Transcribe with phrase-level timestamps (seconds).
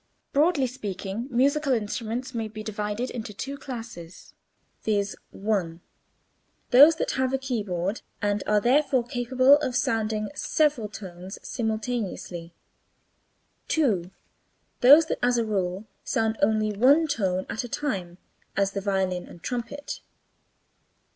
[0.33, 4.33] Broadly speaking, musical instruments may be divided into two classes,
[4.81, 5.79] viz.: (1)
[6.71, 12.51] those that have a keyboard and are therefore capable of sounding several tones simultaneously;
[13.67, 14.09] (2)
[14.79, 18.17] those that (as a rule) sound only one tone at a time,
[18.57, 20.01] as the violin and trumpet.